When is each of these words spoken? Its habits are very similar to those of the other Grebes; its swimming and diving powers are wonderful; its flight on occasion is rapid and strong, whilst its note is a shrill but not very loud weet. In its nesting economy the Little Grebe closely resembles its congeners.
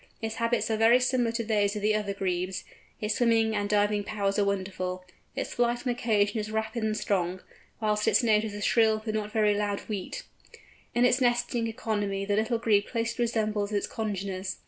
Its 0.19 0.37
habits 0.37 0.71
are 0.71 0.77
very 0.77 0.99
similar 0.99 1.31
to 1.31 1.43
those 1.43 1.75
of 1.75 1.83
the 1.83 1.93
other 1.93 2.11
Grebes; 2.11 2.63
its 2.99 3.13
swimming 3.13 3.55
and 3.55 3.69
diving 3.69 4.03
powers 4.03 4.39
are 4.39 4.43
wonderful; 4.45 5.05
its 5.35 5.53
flight 5.53 5.85
on 5.85 5.91
occasion 5.93 6.39
is 6.39 6.49
rapid 6.49 6.81
and 6.81 6.97
strong, 6.97 7.39
whilst 7.79 8.07
its 8.07 8.23
note 8.23 8.43
is 8.43 8.55
a 8.55 8.63
shrill 8.63 9.03
but 9.05 9.13
not 9.13 9.31
very 9.31 9.53
loud 9.55 9.87
weet. 9.87 10.23
In 10.95 11.05
its 11.05 11.21
nesting 11.21 11.67
economy 11.67 12.25
the 12.25 12.35
Little 12.35 12.57
Grebe 12.57 12.87
closely 12.87 13.21
resembles 13.25 13.71
its 13.71 13.85
congeners. 13.85 14.57